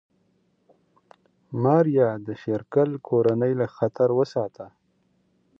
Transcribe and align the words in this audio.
ماريا 1.63 2.09
د 2.25 2.27
شېرګل 2.41 2.91
کورنۍ 3.07 3.53
له 3.59 3.67
خطر 3.75 4.09
وساتله. 4.19 4.69